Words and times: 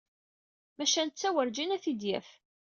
Maca 0.77 1.01
netta 1.07 1.29
werjin 1.33 1.73
ad 1.75 1.81
t-id-yaf. 1.83 2.29